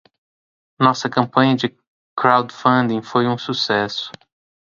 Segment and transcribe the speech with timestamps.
[0.79, 1.77] Nossa campanha de
[2.17, 4.11] crowdfunding foi um sucesso.